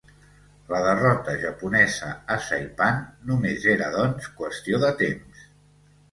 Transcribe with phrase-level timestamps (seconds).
[0.69, 2.97] La derrota japonesa a Saipan
[3.31, 5.45] només era, doncs, qüestió de temps.